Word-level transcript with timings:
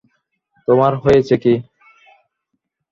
তোমার 0.67 0.93
হয়েছে 1.03 1.35
কী? 1.43 1.53